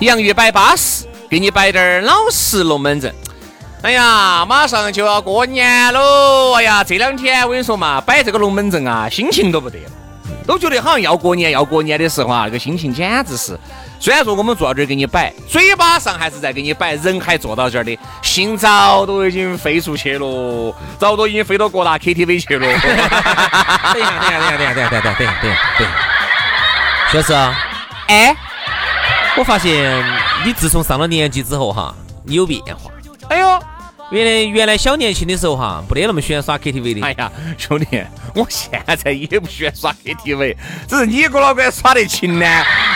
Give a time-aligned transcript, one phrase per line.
[0.00, 3.14] 洋芋摆巴适，给你摆点儿老式龙门阵。
[3.82, 6.52] 哎呀，马上就要过年喽！
[6.54, 9.90] 哎呀，这两天我跟你说嘛，摆这个龙门阵啊，心情都不得了，
[10.46, 13.58] 都觉得好像要过年，要过年的时候啊，那个心情简直是……
[13.98, 22.66] 虽然说我们坐到这儿给你摆，嘴巴上还是在给你摆，人还坐到这儿的，心早都已经飞出去了，早都已经飞到各大 KTV 去了。
[23.94, 27.58] 等一下，等一下，等一下，等一下，等一下，等一下，等一下，等一下，薛师啊，
[28.08, 28.36] 哎。
[29.36, 30.02] 我发现
[30.44, 32.90] 你自从上了年纪之后哈，你有变化。
[33.28, 33.58] 哎呦！
[34.10, 37.02] 原来原来小年轻的时候哈，不得那么喜欢耍 KTV 的。
[37.02, 38.02] 哎呀，兄弟，
[38.36, 40.56] 我现在也不喜欢耍 KTV，
[40.88, 42.46] 只是你哥老倌耍得勤呢。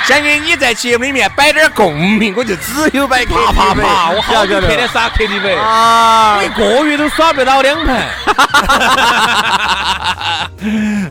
[0.07, 3.53] 想给你在节目里面摆点共鸣，我就只有摆 KTV。
[3.53, 4.11] 啪啪啪！
[4.13, 8.09] 我好久天天耍 KTV 啊，我一个月都耍不到两盘。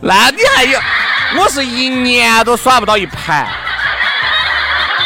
[0.01, 0.79] 那你还有？
[1.37, 3.47] 我是一年都耍不到一盘。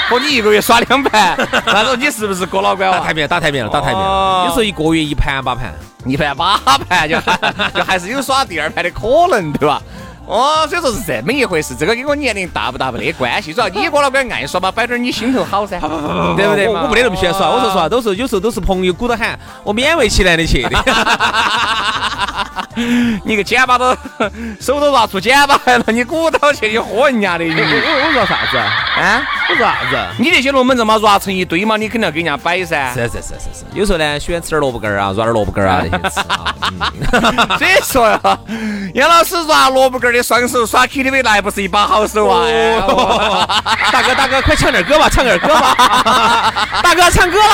[0.10, 4.46] 和你一个月耍两盘， 那说你是不是郭老倌打台面，打台面了，打台面了。
[4.46, 5.74] 有时候一个月一盘八盘，
[6.06, 6.58] 一盘八
[6.90, 7.16] 盘就
[7.74, 9.82] 就还是有耍第二盘的可能，对吧？
[10.26, 15.78] 哦，所以说是这么一回事，这个跟我年龄大不大没得关系，主要你郭老倌爱耍嘛，摆点你心头好噻，
[16.38, 16.66] 对不对？
[16.70, 20.70] 我我不得那么喜欢耍，我说实话，都是有时候都是朋友鼓捣喊，我勉为其难的去的。
[23.24, 23.96] 你个剪巴都
[24.60, 27.44] 手都拿出剪巴来了，你鼓捣去，你喝人家的。
[27.44, 29.22] 我我我说啥子啊？
[29.43, 29.98] 我说啥子？
[30.20, 32.92] 你那些龙门阵嘛，抓成一堆嘛，你肯定要给人家摆噻。
[32.94, 33.66] 是是是是是。
[33.74, 36.56] 有时候呢，喜欢吃点萝卜干儿啊，抓点萝卜干儿啊那些吃啊。
[37.60, 38.20] 所以说呀，
[38.94, 42.46] 杨老师抓萝卜干儿的双手耍 KTV 那还不是一把好手啊！
[43.92, 46.68] 大哥大哥，快唱点歌吧，唱点歌吧！
[46.82, 47.54] 大哥唱歌了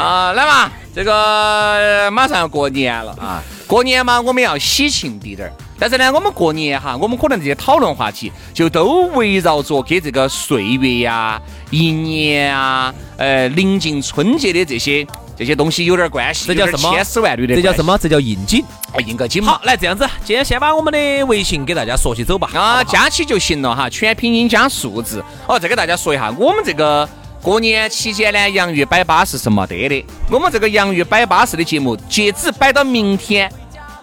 [0.00, 0.32] 啊！
[0.32, 0.70] 来嘛。
[0.94, 3.42] 这个马上要过年了啊！
[3.66, 5.52] 过年嘛，我们要喜庆滴点儿。
[5.78, 11.40] 但是呢，我们过年哈，我们可能这些讨论话题就都围绕着给这个岁月呀、
[11.70, 16.46] 一年啊、呃临近春节的这些这些东西有点关系。
[16.46, 16.92] 这叫什么？
[16.94, 17.54] 千丝万缕的。
[17.54, 17.98] 这叫什么？
[17.98, 18.64] 这叫应景。
[19.06, 19.42] 应个景。
[19.42, 22.48] 好，来这样子，今天先把我们的微信给大家说起走吧。
[22.54, 25.22] 啊，加起就行了哈，全拼音加数字。
[25.48, 27.08] 哦，再给大家说一下，我们这个。
[27.42, 30.06] 过年期间呢，洋芋摆巴士是没得的。
[30.30, 33.52] 我们这个洋芋摆巴士的节目，截止摆到明天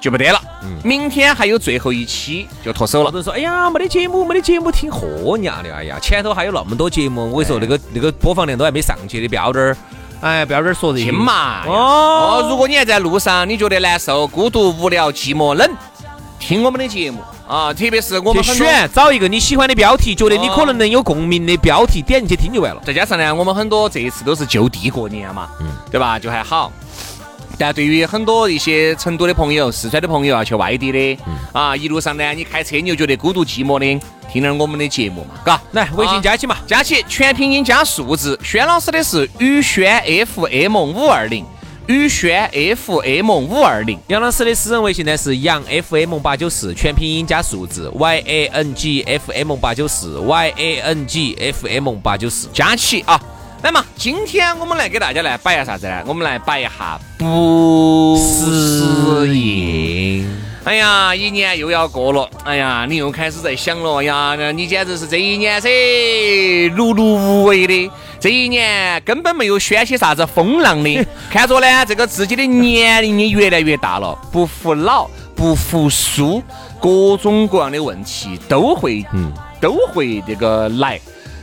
[0.02, 0.42] 就没得了。
[0.64, 3.10] 嗯明天还有最后一期就脱手了。
[3.10, 5.74] 有人说：“哎呀，没得节目，没得节目听喝娘的！
[5.74, 9.78] 哎呀，前头还有那么多节目，我跟你说，那个那个播放量都还没上去的，不要点儿，
[10.22, 11.64] 哎，不要点儿说这些嘛。
[11.68, 15.70] 哦，如果你还在路上，你觉得难受、孤独、无聊、寂寞、冷，
[16.40, 17.22] 听我们的节目。
[17.48, 22.82] 啊，特别是我们选找一个你喜欢的标题，觉得你可能能有共鸣的标题，点进去听就完了。
[22.86, 26.18] 再加上呢，我们很多这一次都是就地过年嘛，嗯，对吧？
[26.18, 26.72] 就还好。
[27.62, 31.24] 但对于很多一些成都的朋友、四川的朋友啊去外地的，
[31.54, 33.86] 啊，一路上呢，你开车你就觉得孤独寂寞的，
[34.34, 35.62] 听点我们的节目嘛，嘎。
[35.74, 38.40] 来，微信加起嘛，加起全拼音加数字。
[38.44, 41.46] 轩老师的是宇轩 FM 五二零。
[41.88, 51.36] 宇轩 FM 五二零，杨老师的私人微信呢是杨 FM 八九四，全拼音加数字 Y A N G F M 八九四 Y A N G
[51.40, 53.20] F M 八九四，加起啊！
[53.64, 56.02] 来嘛，今天我们来给大家来摆一下啥子呢？
[56.08, 60.28] 我们来摆一下不适应。
[60.64, 65.70] 哎呀，一年又要过了，哎呀，你又开始在想了呀，你简直是这一年噻，
[66.76, 76.42] 碌碌无为的，这一年根本没有掀起啥子风浪的， 看着呢，这个自己的年龄也越来越大了，不服老，不服输，
[76.80, 81.00] 各种各样的问题都会，嗯，都会这个来，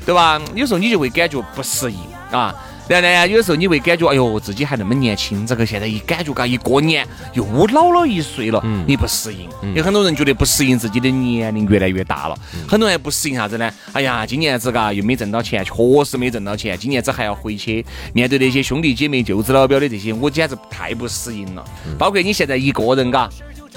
[0.09, 0.41] 对吧？
[0.55, 1.99] 有时候你就会感觉不适应
[2.31, 2.55] 啊。
[2.89, 9.47] 然后呢，有时候你会感觉，哎呦，自己还那么年轻，这个现在一感觉嘎，一过年又老了一岁了，你不适应。
[9.75, 13.71] 有很多人觉得不适应自己的年龄越来越大了，很多人不适应啥子呢？
[13.93, 17.85] 哎呀，今年子嘎又没挣到钱，确实没挣到钱，今年子还要回去
[18.15, 21.63] 面对那些兄弟姐妹、舅子老表的这些，我简直太不适应了。
[21.99, 23.29] 包括你现在一个人嘎，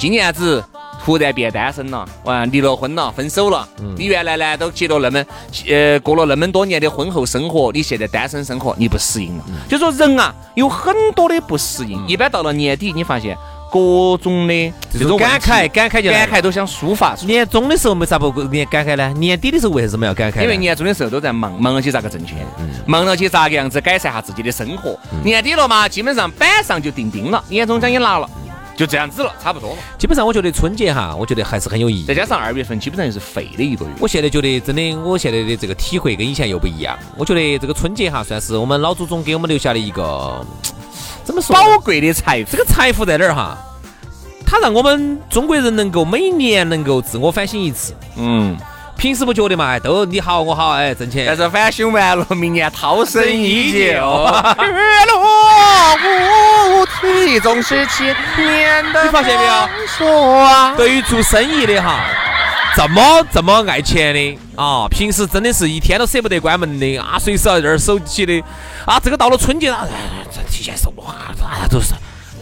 [0.02, 0.64] 今年子。
[1.04, 3.68] 突然变单身了，完离了婚了，分手了。
[3.98, 5.26] 你原来呢都结了那么，
[5.68, 9.44] 呃，过了那么多年的婚后生活，你现在单身生活你不适应了。
[9.68, 12.08] 就说人啊，有很多的不适应。
[12.08, 13.36] 一般到了年底，你发现
[13.72, 17.16] 各种的这种感慨，感慨就感慨都想抒发。
[17.26, 19.12] 年终的时候没啥不年感慨呢？
[19.14, 20.44] 年底的时候为什么要感慨？
[20.44, 22.46] 因为年终的时候都在忙，忙了去咋个挣钱，
[22.86, 24.96] 忙了去咋个样子改善下自己的生活。
[25.24, 28.30] 年底了嘛，基本上板上就钉钉了，年终奖也拿了。
[28.82, 29.78] 就这样子了，差不多了。
[29.96, 32.06] 基本上，我觉得春节哈，我觉得还是很有意义。
[32.08, 33.92] 再加上二月份，基本上就是废的一个月。
[34.00, 36.98] 我现在觉得，真的，我现在的这个体会跟以前又不一样。
[37.16, 40.44] 我觉得这个春节哈，算是我们老祖宗给我们留下的一个
[41.24, 41.56] 怎么说？
[41.56, 42.50] 宝贵的财富。
[42.52, 43.56] 这个财富在哪儿哈？
[44.48, 47.94] 它让我们中国人能够每年能够自我反省一次。
[48.16, 48.58] 嗯。
[48.98, 51.26] 平时不觉得嘛，都你好我好，哎，挣钱。
[51.26, 53.80] 但是反省完了，明年涛声依旧。
[53.80, 53.98] 月落
[57.04, 60.78] 乌啼，总是千年的你发现没有？
[60.78, 62.06] 对于做生意的哈，
[62.76, 68.42] 这么这么爱钱的啊，平时真的是一天都舍不得关门的啊，随时要在这儿守起的
[68.86, 69.00] 啊。
[69.00, 69.88] 这个到了春节了，
[70.32, 71.34] 这提前收啊，
[71.70, 71.94] 都是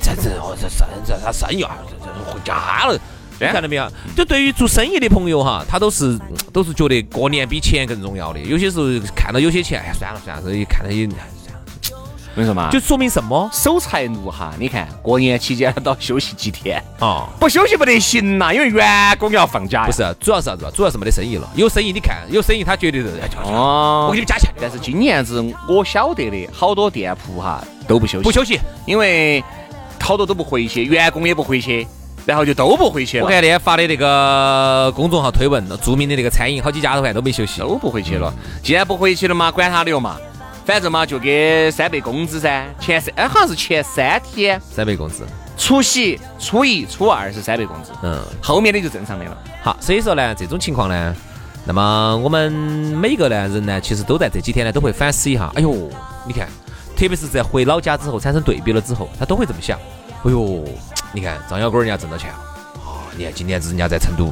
[0.02, 3.00] 这这我这生这他生意啊，这这回家了。
[3.40, 3.90] 看到没有？
[4.18, 6.20] 就对于做生意的朋友哈，他都是
[6.52, 8.40] 都是觉得过年比钱更重要的。
[8.40, 8.86] 有些时候
[9.16, 11.08] 看到有些钱，哎呀，算了算了，看到也
[12.40, 12.70] 为什么？
[12.72, 13.50] 就说明什么？
[13.52, 14.54] 守财奴哈！
[14.58, 17.28] 你看过年期间都要休息几天啊？
[17.38, 19.86] 不休息不得行呐，因为员工要放假。
[19.86, 20.72] 不是，主要是啥子？
[20.74, 21.46] 主要是没得生意了。
[21.54, 23.10] 有生意你看，有生意他绝对是
[23.44, 24.50] 哦，我给你们加钱。
[24.62, 29.44] 但是今年子我晓得的好多店铺哈都不休息，不休息，因为
[30.00, 31.86] 好多都不回去，员工也不回去。
[32.26, 33.24] 然后就都不回去了。
[33.24, 38.32] 我看那天发的那个公众号推文，著名的那个餐饮好几家都还都没休息，都不回去了。
[38.62, 40.18] 既然不回去了嘛，管他的哟嘛，
[40.70, 42.64] 反正嘛就给三倍工资噻。
[42.80, 45.26] 前三哎好像是前三天三倍工资，
[45.58, 49.36] 除夕、初一、初二是三倍工资，嗯，后面的就正常的了。
[49.64, 51.16] 好，所以说呢，这种情况呢，
[51.66, 55.52] 那么我们每个呢人呢，其实都在这几天呢都会反思一下。
[55.56, 55.90] 哎呦，
[56.28, 56.48] 你看，
[56.96, 59.76] 特别是在回老家之后产生对比了之后，他都会这么想。
[60.24, 60.64] 哎呦。
[61.12, 62.38] 你看张小哥人家挣到钱了
[62.86, 63.10] 啊！
[63.18, 64.32] 你看今年子人家在成都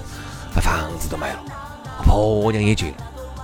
[0.54, 1.40] 把房子都买了，
[2.06, 2.94] 婆娘也结了。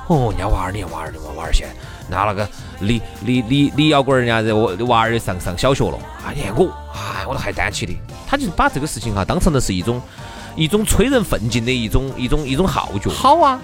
[0.08, 1.74] 哦，人家娃儿，你看娃儿的娃儿现在
[2.10, 2.48] 拿了个
[2.82, 5.98] 李李李李小鬼人家这娃娃儿上上小学了。
[6.26, 7.94] 啊，你看我，哎，我都还担起的。
[8.28, 10.02] 他就把这个事情哈当成的是一种
[10.56, 13.10] 一种催人奋进的一种一种一种号角。
[13.12, 13.62] 好啊，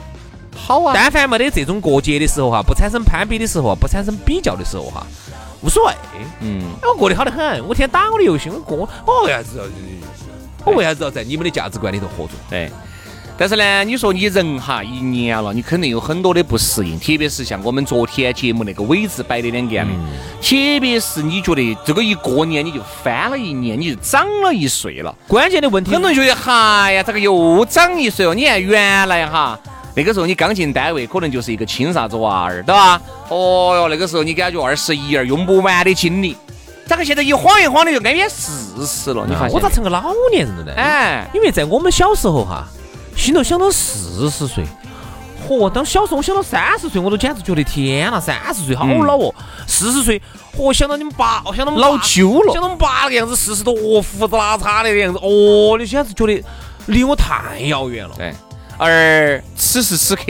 [0.55, 0.93] 好啊。
[0.95, 5.05] 但凡没得这种过节的时候哈，不产生攀比的时候，不产生比较的时候哈。
[5.61, 5.93] 无所谓，
[6.39, 9.65] 嗯，我过得好得很，我天天打我的游戏，我过，我为啥子要，
[10.63, 12.29] 我为啥子要在你们的价值观里头合作？
[12.51, 12.71] 哎，
[13.39, 19.93] 但是呢，你说你人哈一年了，你肯定有很多的不适应，特别是像我们昨天节目那个尾字摆的两个样的，
[20.41, 25.15] 特别是你觉得这个一过年你就翻了一年，你就长了一岁了。
[25.25, 28.35] 关键的问题，很多人觉得，嗨呀，这个又长一岁了。
[28.35, 29.57] 你看原来哈。
[29.95, 33.01] 那个时候你刚进单位，可能就是一个亲啥子娃儿，对吧？
[33.29, 36.35] 哦哟，那个时候你感觉二十一二用不完的精力，
[36.85, 39.25] 咋个现在一晃一晃的就挨远四十了？
[39.27, 39.51] 你发现？
[39.51, 40.73] 我咋成个老年人了呢？
[40.77, 42.65] 哎，因为在我们小时候哈，
[43.19, 44.63] 心头想到四十岁，
[45.45, 49.35] 嚯，当小时候我想到三十岁，我都简直觉得天呐，三十岁好老哦。
[49.67, 50.19] 四十岁，
[50.57, 56.41] 嚯，想到你们爸，哦想到老揪了，想到我们爸那个样子，四十多，哦胡子拉碴的样子，哦，你简直觉得
[56.87, 58.15] 离我太遥远了。
[58.17, 58.33] 对。
[58.77, 60.23] 而此时此刻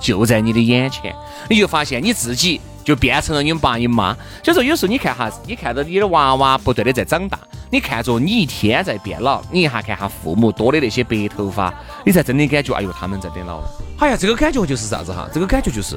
[0.00, 1.14] 就在你的眼前，
[1.48, 4.12] 你就发现你自己就变成了你们爸你妈。
[4.42, 7.38] 所以说，有时候你看哈，你看到你的娃娃不断的在长大，
[7.74, 11.74] 你看着你一天在变老，你一下看下父母多的那些白头发，
[12.06, 13.68] 你才真的感觉，哎呦，他们在变老了。
[13.98, 15.28] 哎呀，这个感觉就是啥子哈？
[15.34, 15.96] 这个感觉就是，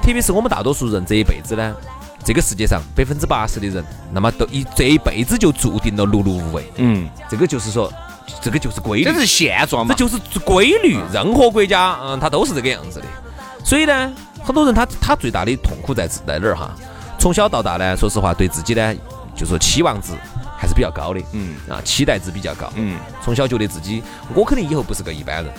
[0.00, 1.74] 特别是我们大多数人这一辈子呢，
[2.22, 6.62] 这个世界上百分之八十的人，那么都一这一辈子就注定了碌碌无为。
[6.76, 7.92] 嗯，这个就是说。
[8.40, 9.92] 这个就是规律，这是现状嘛？
[9.98, 10.96] 这就是规律。
[11.12, 13.06] 任何国家，嗯，它都是这个样子的。
[13.64, 14.12] 所以呢，
[14.44, 16.70] 很多人他他最大的痛苦在在哪儿哈？
[17.18, 18.94] 从小到大呢，说实话，对自己呢，
[19.34, 20.12] 就说期望值
[20.62, 21.20] 还是比较高的。
[21.32, 22.72] 嗯啊，期待值比较高。
[22.76, 24.00] 嗯，从小觉得自己
[24.32, 25.52] 我肯定以后不是个一般人。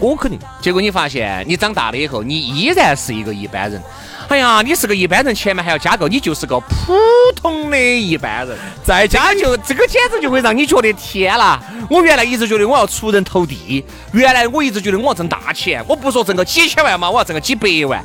[0.00, 0.38] 我肯定。
[0.60, 3.82] 结果你发现，你长大了以后，你依然是一个一般人。
[4.28, 6.96] 哎呀，你是个一般人，前面还要加个你就是个普
[7.36, 11.60] 通的一般人，再加就这个简直就会让你觉得天啦！
[11.90, 18.02] 我原来一直觉得我要出人头地，原来我一直觉得我要挣大钱，我不说挣个几千万嘛，我要挣个几百万。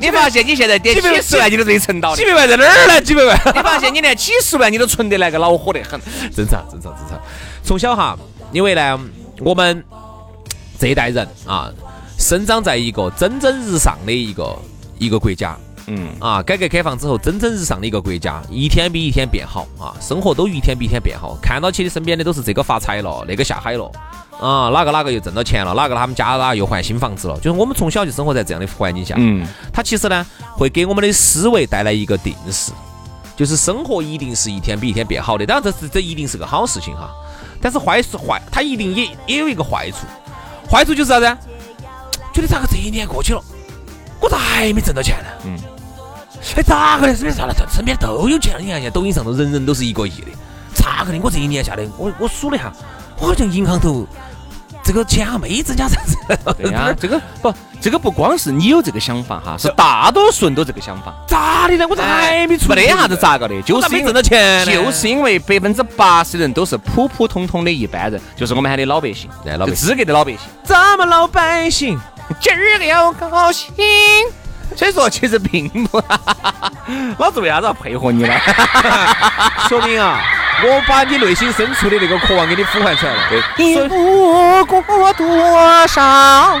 [0.00, 3.00] 你发现你现在点几十万你都可以存到几，百万在哪儿呢？
[3.00, 3.40] 几百万。
[3.54, 6.00] 你发现你连几十万你都存得来个恼火得很。
[6.34, 7.20] 正常，正常，正常。
[7.62, 8.18] 从小哈，
[8.50, 8.98] 因为呢，
[9.40, 9.84] 我们
[10.80, 11.70] 这一代人啊，
[12.18, 14.58] 生长在一个蒸蒸日上的一个
[14.98, 15.54] 一个国家。
[15.86, 21.36] 嗯啊，改革开放之后蒸蒸日上的一个国家，一天比一天变好啊，生活都一天比一天变好。
[21.42, 23.90] 看到起的身边的都是这个发财了，那个下海了，
[24.40, 27.36] 啊，哪个哪个又挣到钱了，哪个他们家哪又换新房子了。
[27.40, 32.72] 就是我们从小就生活在这样的环境下，嗯，它其实呢会给我们的思维带来一个定势，
[33.36, 35.44] 就是生活一定是一天比一天变好的。
[35.44, 37.10] 当然这是这一定是个好事情哈，
[37.60, 40.06] 但是坏是坏，它一定也也有一个坏处，
[40.70, 41.26] 坏处就是啥子？
[42.32, 43.42] 觉得咋个这一年过去了，
[44.20, 45.28] 我咋还没挣到钱呢？
[45.44, 45.58] 嗯。
[46.56, 47.14] 哎，咋个的？
[47.14, 47.54] 身边啥了？
[47.68, 48.60] 身边都有钱了。
[48.60, 50.28] 你看现在抖音上头人人都是一个亿的，
[50.74, 51.18] 咋个的？
[51.22, 52.72] 我这一年下来，我我数了一下，
[53.18, 54.06] 我好像银行头
[54.90, 56.16] 这个钱还没增加啥子。
[56.58, 61.14] 对呀， 这个不，这个不光是你有这个想法哈，是大多数人都这个想法。
[61.28, 61.86] 咋的呢？
[61.88, 62.70] 我咋还没出？
[62.70, 69.30] 没得啥子咋个的，就是没挣到钱，就是因为百分之八十的人都是普普通通的一般人，就是我们喊的老百姓，
[69.76, 70.40] 资格的老百姓。
[70.64, 71.96] 咱们老百姓
[72.40, 73.72] 今儿个要高兴。
[74.74, 76.02] 所以说，其实并不，
[77.18, 78.34] 老子为啥子要配合你呢？
[79.70, 80.20] 说明啊，
[80.62, 83.18] 我把你内心深处的那个渴望给你呼唤出来了。
[83.56, 86.60] 你不过多少？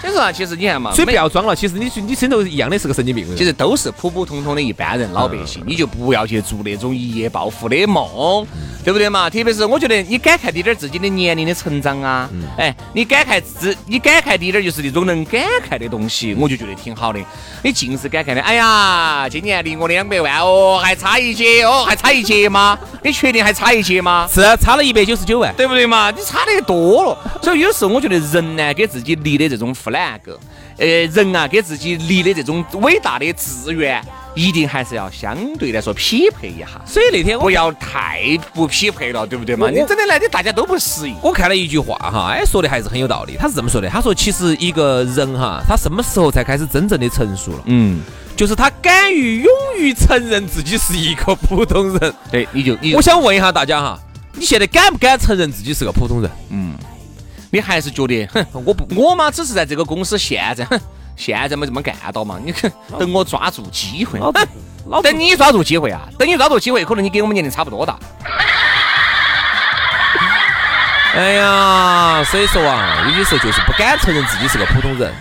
[0.00, 3.26] 所以说啊，其实你看嘛，所以不要装了，其实你你身头一样的是个神经病。
[3.36, 8.46] 其实都是普普通通的一般人，老百姓，你就不要去做那种一夜暴富的梦，
[8.82, 9.28] 对不对嘛？
[9.28, 17.20] 特别是我觉得你感慨滴点儿自己的年龄的成长啊，哎，你感慨自，你感慨滴点儿就是那种能感慨的东西，我就觉得挺好的。
[17.62, 22.78] 你尽是感慨的，哎呀，今年离我的两百万哦，还差一截哦，还差一截吗？
[23.04, 24.26] 你确定还差一截吗？
[24.32, 25.54] 是啊差了一百九十九万。
[25.56, 26.10] 对不对嘛？
[26.10, 30.20] 你差的多了，所以有时候我觉得人呢，给自己立的这种 flag，
[30.78, 34.02] 呃，人啊，给自己立的这种伟大的志愿，
[34.34, 39.68] 一定还是要相对来说匹配一下，所以那天我不要太不匹配了，对不对嘛？
[39.68, 41.16] 你真的来的大家都不适应。
[41.22, 43.36] 我看了一句话哈，哎，说的还是很有道理。
[43.38, 47.62] 他是这么说的，他说其实一个人哈，他什么时候才开始真正的成熟了？
[47.66, 48.00] 嗯，
[48.36, 52.14] 就是他敢于勇于承认自己是一个普通人。
[52.30, 53.98] 对，你就你我想问一下大家哈，
[54.34, 56.30] 你现在敢不敢承认自己是个普通人？
[57.50, 60.80] 你还是觉得，哼，我不，我嘛只是在这个公司现在，哼，
[61.16, 62.38] 现在没这么干到嘛？
[62.44, 64.20] 你看，等我抓住机会，
[65.02, 67.98] 等你抓住机会啊，等你抓住机会，可能你跟我们年龄差不多大。
[71.12, 75.12] 哎呀，所以说啊，有些时候就是不敢承认自己是个普通人。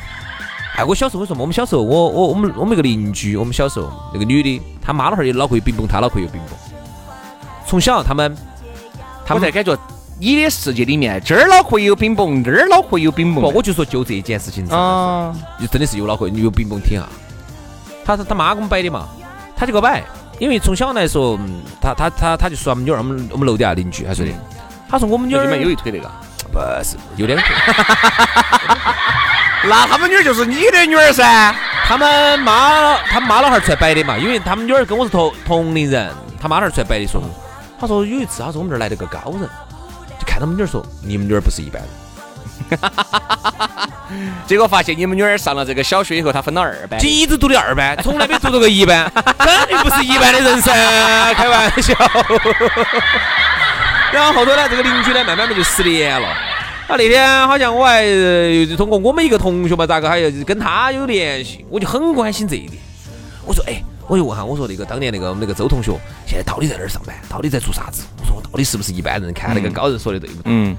[0.76, 6.50] 哎，我小时候为什么，我们小时候，我我我们我们一个邻居，我们小时候那个女的，她妈老汉儿也脑壳有冰崩，她脑壳有冰崩。
[7.66, 8.38] 从小他们，
[9.26, 9.76] 他们我在感觉
[10.20, 13.54] 你的世界里面，这儿脑壳有冰崩，那儿脑壳有冰不，崩。
[13.54, 17.08] 我就说就这件事情上，啊，你真的是有脑壳有冰崩听啊。
[18.04, 19.08] 他他妈给我们摆的嘛，
[19.56, 20.04] 他就给我摆，
[20.38, 24.32] 因为从小来说，嗯他他他他就说我们女儿，我们我们楼底下邻居，他说的，
[24.90, 26.12] 他说我们女儿你们有一腿那个，
[26.52, 27.56] 不是有两腿。
[29.64, 31.56] 那他们女儿就是你的女儿噻。
[31.86, 36.12] 他们妈他妈老汉儿出来摆的嘛，因为他们女儿跟我是同同龄人，
[36.42, 37.22] 他妈老汉儿出来摆的说，
[37.80, 39.69] 他说有一次他说我们这儿来了个高人，就
[40.40, 41.82] 看他们女儿说你们女儿不是一般
[42.70, 42.80] 人，
[44.48, 47.10] 结果发现你们女儿上了这个小学以后，她分了二班就。
[47.10, 51.94] 一直读的二班，从来没读到过一班， 肯定不是一般的人噻，开玩笑。
[54.14, 56.28] 然后后头呢，这个邻居呢，慢慢慢就失联了。
[56.88, 62.82] 啊，那天好像我还呃通过我们一个同学嘛，咋个还有跟他有联系，我就很关心这一点。
[63.46, 65.92] 我说，哎，我就问下，我说那个当年那个我们那个周同学，
[66.26, 67.16] 现在到底在哪儿上班？
[67.30, 68.04] 到底在做啥子？
[68.20, 69.32] 我说我到底是不是一般人？
[69.32, 70.42] 看那个高人说的对不对？
[70.46, 70.76] 嗯，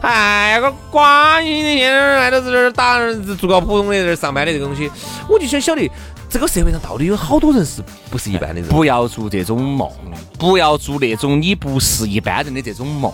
[0.00, 2.98] 哎，个瓜，你现在来到这儿打
[3.38, 4.90] 做个普通的这儿上班的这个东西，
[5.28, 5.88] 我就想晓得
[6.28, 8.68] 这个社会上到底有好多人是不是一般的人？
[8.68, 9.88] 不要做这种梦，
[10.36, 13.12] 不要做那种你不是一般人的这种梦。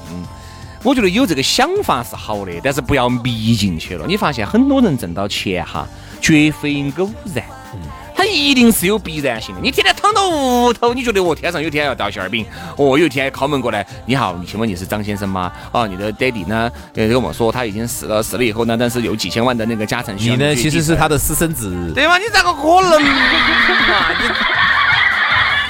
[0.83, 4.07] 我觉得有这个想法是好的，但是不要迷进去了。
[4.07, 5.87] 你发现很多人挣到钱哈，
[6.21, 7.45] 绝非偶然，
[8.25, 9.61] 他一定是有必然性的。
[9.61, 15.53] 你天天躺到屋头，你觉得我天上有天要掉馅儿饼，哦，有一天敲门过来，你好，你请问你是张先生吗？
[15.73, 16.71] 哦，你的爹地呢？
[16.95, 21.93] 呃，跟我说他已经死了，死了以后呢，但是有几千万的那个家产需要你呢，其实是他的私生子。
[21.95, 22.17] 对吗？
[22.17, 23.09] 你咋个可能嘛？
[24.19, 24.27] 你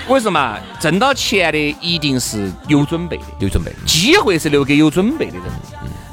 [0.07, 5.45] 我跟你说嘛，挣到钱的一定是有准备的，有准备，机会是留给有准备的人。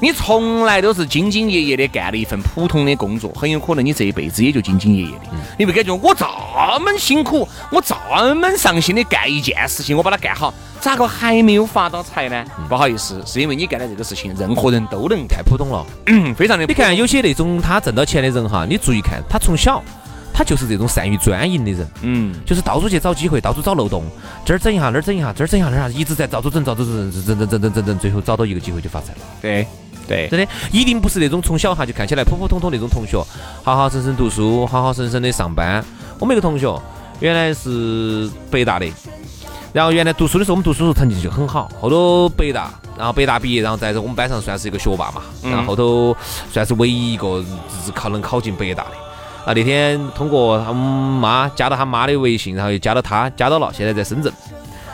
[0.01, 5.25] 你从来都是兢兢业业的干了一份普通的工作，很有可能你这一辈子也就兢兢业业的。
[5.59, 6.25] 你会感觉我这
[6.79, 7.95] 么辛苦，我这
[8.33, 12.43] 么上心的干一件事情，我把它干好，咋个还没有发到财呢？
[12.67, 15.85] 不好意思，是因为你干的这个事情，任何人都能干太，普通了。
[16.07, 16.65] 嗯，非常的。
[16.65, 19.83] 你看有些那种他挣到钱的人哈，你注意看，他从小
[20.33, 24.03] 他就是这种善于钻营的人，嗯，就是到处去找机会，到处找漏洞，
[24.43, 29.19] 这儿整一下，那儿整一下，这儿整一下，那儿一直在到处整，到处整，整整整整整整，最后找到一个机会就发财了。
[29.41, 29.67] 对
[30.11, 33.17] 对，真的，一定不是那种从小哈就看起来普普通通那种同学，
[33.63, 35.83] 好好生生读书，好好生生的上班。
[36.19, 36.69] 我们一个同学
[37.21, 38.85] 原来是北大的，
[39.71, 46.15] 然后原来读书的时候，我们读书时候成绩就很好，后头北大，然后北大毕业，然后在我们班上算是一个学霸嘛，然后后头
[46.51, 47.41] 算是唯一一个
[47.85, 48.91] 是考能考进北大的。
[49.45, 54.31] 啊，那天通过他妈加到他妈的微信，然后又加到他，加到了，现在在深圳。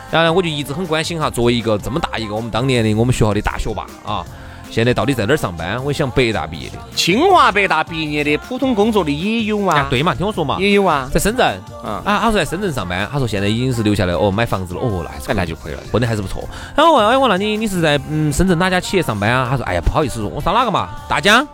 [0.10, 4.26] 然后呢，我就一直很关心哈，作为一个这么大一个我们当年的我们学校的大学霸啊，
[4.70, 5.84] 现在到底在哪儿上班？
[5.84, 6.78] 我想北大毕业的。
[6.96, 15.80] 清华北大毕业的普通工作的也有啊，啊，对嘛，听我说嘛，也有啊，在深圳，嗯啊，他说在深圳上班，他说现在已经是留下来哦，买房子了，哦，那还是哎那就可以了。
[15.92, 16.44] 混得还是不错。
[16.76, 19.48] 然后我问，哎，我那你你是在嗯深圳哪家企业上班啊？
[19.50, 20.90] 他说，哎呀，不好意思说，我上哪个嘛？
[21.10, 21.48] 大疆、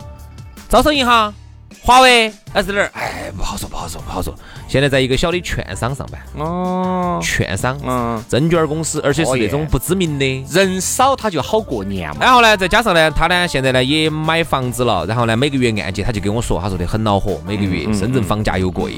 [0.67, 1.33] 招商银行、
[1.81, 2.91] 华为还是哪儿？
[2.93, 4.33] 哎，不好说，不好说，不好说。
[4.73, 10.43] 现在在一个小的券商上班，哦，券商，嗯，证券公司，而且是那种不知名的。
[10.49, 12.17] 人少他就好过年嘛。
[12.21, 18.97] 然后呢，再加上呢，他呢现在呢也买房子了，然后呢每个月按揭，他就跟我说，他说的很恼火，每个月深圳房价又贵。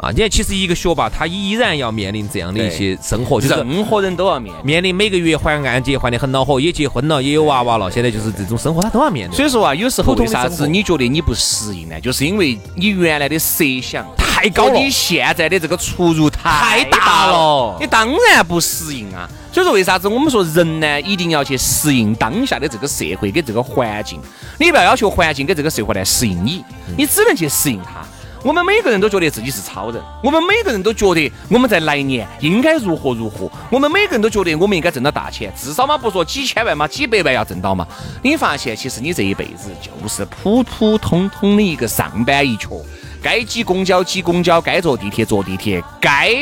[0.00, 4.54] 啊，你看，其实一个学霸，他依然要面临这样的一些生活，就是任何人都要面。
[4.64, 9.36] 面临每个月还按揭还得很恼火，也结婚了，也有娃娃了，现在就是这种生活他都要面对。
[9.36, 12.00] 所以说啊，有时候为啥子你觉得你不适应呢？
[12.00, 19.28] 就是因为你原来的设想太高了你现在的这个出入太大大了你当然不适应啊。
[19.52, 24.18] 所以说，为啥子我们说人呢，一定要去适应当下的这个社会跟这个环境？
[24.58, 26.64] 你不要要求环境跟这个社会来适应你，
[26.96, 28.02] 你只能去适应它。
[28.42, 37.86] 我们每个人都觉得自己是超人，我们每个人都觉得我们在来年应该如何如何，我们每个人都觉得我们应该挣到大钱，至少嘛不说几千万嘛，几百万要挣到嘛。
[38.22, 42.82] 你发现其实你这一辈子就是普普通通的一个上班一族，
[43.22, 46.34] 该挤公交挤公交，该坐地铁坐地铁，该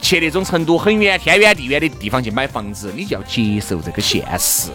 [0.00, 4.70] 去那种成都很远、天远地远的地方去买房子，你就要接受这个现实，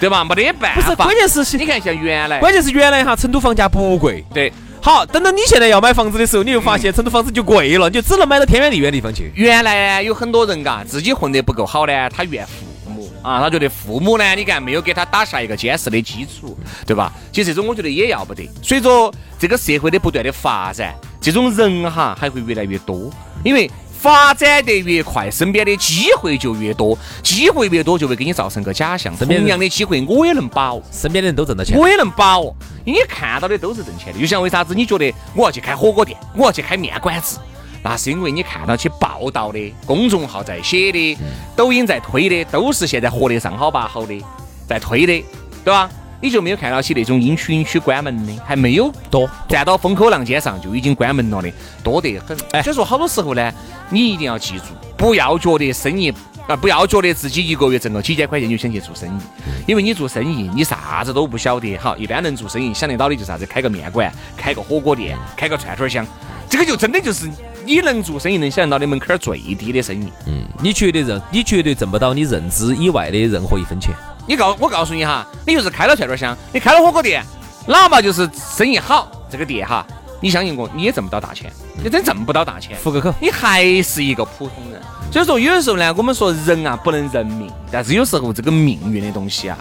[0.00, 0.24] 对吧？
[0.24, 0.80] 没得办法。
[0.82, 4.52] 不是，关键是你看像原来，关键是原来哈成都房价不贵，对。
[4.84, 9.30] 好，等到你现在要买房子的时候，你又发现成都房子就贵了，你就只能买到天远地远的地方去。
[9.36, 17.12] 原来，有很多人嘎，自己混得不够好呢，他怨父母啊，他觉得父母呢，你看没有给他打下一个坚实的基础，对吧？
[17.30, 18.50] 其实这种我觉得也要不得。
[18.60, 23.08] 随着这个社会的不断的发展，这种人哈还会越来越多，
[23.44, 23.70] 因为
[24.02, 30.82] 发展得越快，身边的机会就越多，机会越多就会给你造成个假象，身边同样的机会我也能把握。
[30.90, 32.52] 身边的人都挣到钱，我也能把握。
[32.84, 34.74] 你看到的都是挣钱的，就像为啥子？
[34.74, 37.38] 你觉得我要去开火锅店，我要去开面馆子，
[37.80, 41.16] 那是因为你看到起报道的，公众号在写的，
[41.54, 44.20] 抖音在推的，都是现在活得上好吧好的。
[44.66, 45.24] 在推的，
[45.64, 45.88] 对吧？
[46.20, 48.92] 你就没有看到起那种允许允许关门的，还没有。
[49.10, 49.28] 多。
[49.48, 52.36] 站到风口浪尖上就已经关门了的，多得很。
[52.52, 52.62] 哎。
[52.62, 53.52] 所以说好多时候呢，
[53.92, 54.64] 你一定要记住，
[54.96, 56.12] 不要觉得生意
[56.48, 59.20] 啊，不要觉得自己一个月挣个几千块钱就想去做生意，
[59.66, 61.76] 因为你做生意你啥子都不晓得。
[61.76, 66.06] 哈，一般能做生意想得到的就是啥子，开个面馆，开个火锅店，开个串串香，
[66.48, 67.30] 这个就真的就是
[67.64, 70.08] 你能做生意能想得到的门槛儿最低的生意。
[70.26, 73.94] 嗯，你绝对认，你绝对挣不到你认知以外的任何一分钱。
[74.26, 77.24] 你告我告诉你哈，你就是开了串串香，你开了火锅店，
[77.66, 79.86] 哪怕就是生意好，这个店哈，
[80.22, 82.78] 你相信我，你也挣不到大钱，你真挣不到大钱。
[82.82, 84.80] 糊个口，你还是一个普通人。
[85.10, 89.58] 所以说，有的时候呢，我们说人啊不能认命，但是有时候这个命运的东西啊，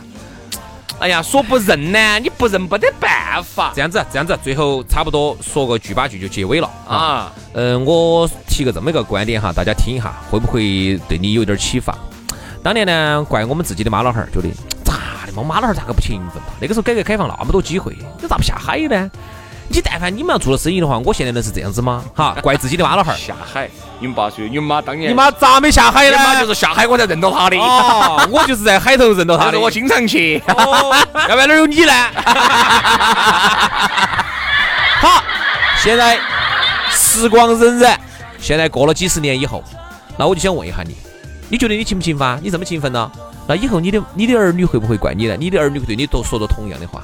[1.00, 6.96] 哎呀，说不认呢，你不认没得办法这样子，这样子，最后差不多说个句八句就结尾了啊。
[6.96, 7.34] 啊。
[7.54, 11.98] 嗯，我提个这么一个观点哈，大家听一下，会不会对你有点启发？
[12.62, 14.48] 当年呢，怪我们自己的妈老汉儿，觉得
[14.86, 16.54] 咋的嘛，我妈老汉儿咋个不勤奋嘛？
[16.62, 19.10] 那个时候改革开放那么多机会，你咋不下海呢？
[19.72, 22.04] 你但凡你们要做了生意的话，我现在能是这样子吗？
[22.14, 23.18] 哈，怪自己的妈老汉儿。
[23.18, 26.18] 下海，你们爸说，你们妈当年，你妈咋没下海呢？
[26.18, 27.58] 你妈就是下海我才认到他的。
[27.58, 29.60] 哦，我就是在海头认到他的。
[29.60, 30.44] 我经常去。
[30.48, 30.94] 哦，
[31.30, 31.94] 要不然哪儿有你呢？
[35.00, 35.24] 好，
[35.82, 36.20] 现在
[36.92, 37.96] 时光荏苒，
[38.40, 39.64] 现在过了几十年以后，
[40.18, 40.96] 那我就想问一下你，
[41.50, 42.40] 你觉得你勤不勤奋啊？
[42.44, 43.10] 你这么勤奋呢？
[43.48, 45.36] 那以后你的你的儿女会不会怪你呢？
[45.40, 47.02] 你的儿女会对你都说着同样的话，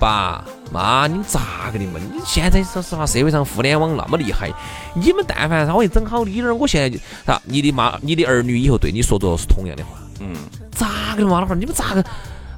[0.00, 0.42] 爸
[0.72, 2.00] 妈，你们咋个的嘛？
[2.12, 4.50] 你现在说实话，社会上互联网那么厉害，
[4.94, 6.98] 你们但凡稍微整好一点儿，我现在就
[7.30, 9.90] 啊，你的妈，你的儿女以后对你说着是同样的话。
[10.20, 10.34] 嗯，
[10.70, 11.60] 咋个的嘛，老汉儿？
[11.60, 12.04] 你们咋个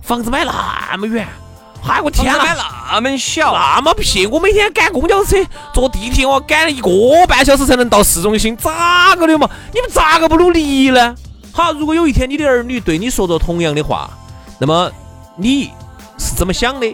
[0.01, 1.27] 房子买那么远？
[1.83, 2.93] 嗨，我天买哪！
[2.95, 4.27] 那么小，那么屁！
[4.27, 5.37] 我每天赶公交车、
[5.75, 6.91] 坐地铁，我赶了一个
[7.27, 9.47] 半小时才能到市中心，咋个的嘛？
[9.75, 11.15] 你们咋个不努力呢？
[11.53, 14.09] 好，如果有一天你的儿女对你说着同样的话，
[14.59, 14.91] 那么
[15.37, 15.71] 你
[16.17, 16.91] 是怎么想的？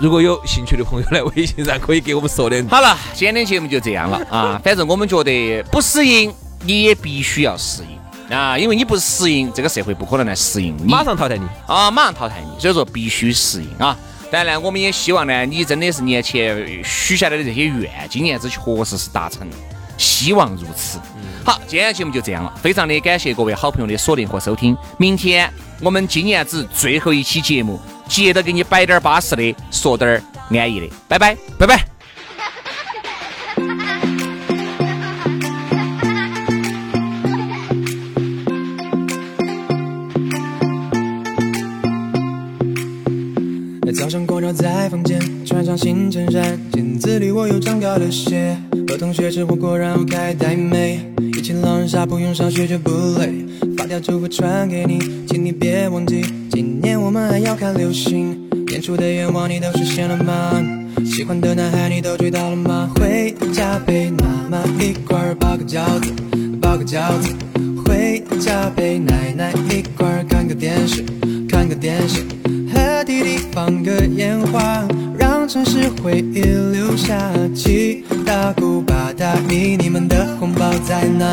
[0.00, 2.66] 如果有兴趣的朋友来微信上可以给我们说点。
[2.68, 4.58] 好了，今天的节目就这样了 啊！
[4.64, 6.32] 反正我们觉得不适应，
[6.64, 13.94] 你也必须要适应啊，因为你不适应，这个社会不可能来适应你，马上淘汰你啊，马上淘汰你，所以说必须适应啊！
[14.30, 19.56] 当然呢，我们也希望呢，你真的是年前许下来的这些愿，今年子确实是达成了，
[19.98, 20.98] 希望如此。
[21.44, 24.74] 好，今天节目就这样了，非常的感谢各位好朋友的锁定和收听。
[24.96, 27.78] 明天我们今年子最后一期节目，
[28.10, 31.86] 接着给你摆点巴适的，说点儿安逸的，拜拜，拜拜。
[43.96, 48.56] 早上光照在房间，穿上新衬衫，镜子里我又长高了些。
[48.88, 51.00] 和同学吃火锅，然后开台妹，
[51.32, 53.46] 一起狼人杀，不用上学就不累。
[53.90, 58.48] 发条祝福传给你，请你别忘记，今年我们还要看流星。
[58.68, 60.62] 年初的愿望你都实现了吗？
[61.04, 62.88] 喜欢的男孩你都追到了吗？
[62.94, 66.12] 回家陪妈妈一块包个饺子，
[66.62, 67.34] 包个饺子。
[67.84, 71.04] 回家陪奶奶一块看个电视，
[71.48, 72.22] 看个电视。
[72.72, 74.86] 和弟弟放个烟花，
[75.18, 77.18] 让城市回忆留下。
[77.56, 81.26] 七大姑八大姨，你们的红包在哪？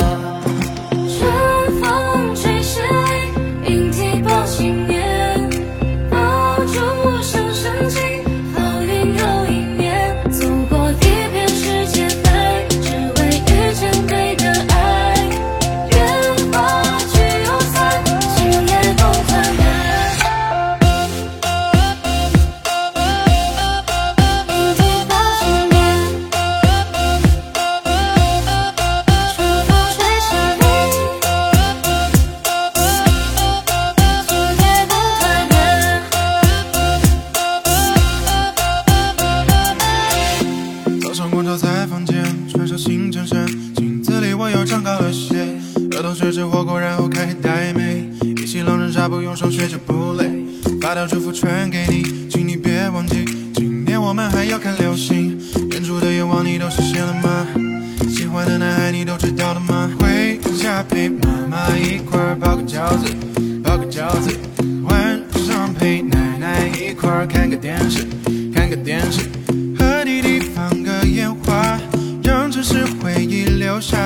[73.79, 73.97] 下。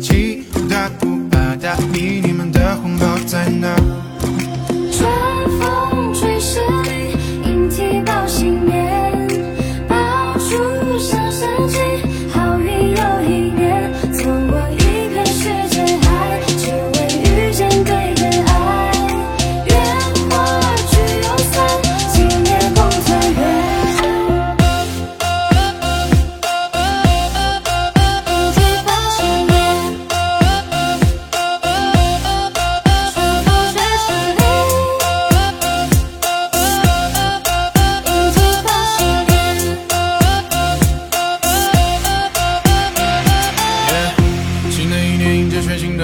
[0.00, 4.07] 七大姑八大姨，你们的红包在哪？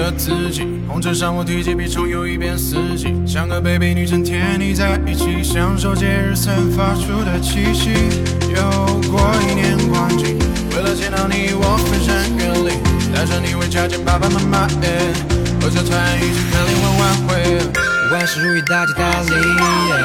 [0.05, 7.91] 接全新的自己，红尘上我提起笔重游一遍四季，像个 baby 女生甜腻在一起，享受节日散发出的气息。
[8.53, 8.61] 又
[9.09, 10.37] 过一年光景，
[10.75, 12.77] 为了见到你我翻山越岭，
[13.13, 14.67] 带上你回家见爸爸妈妈。
[14.83, 15.13] 耶
[15.61, 17.31] 合家团一起看联欢晚会，
[18.11, 19.31] 万事如意大吉大利。
[19.31, 19.95] 耶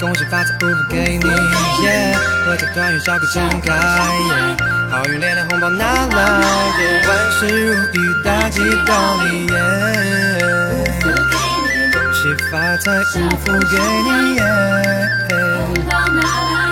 [0.00, 1.24] 恭喜发财不付给你，
[1.84, 2.16] 耶！
[2.44, 5.02] 合家团圆笑口常开，耶！
[5.02, 6.16] 好运连连红包拿来，
[7.08, 9.54] 万事如意大吉大利，耶！
[11.92, 12.18] 恭喜
[12.50, 12.86] 发财
[13.18, 14.42] 五福给你，耶！
[15.56, 16.20] 红包拿
[16.52, 16.63] 来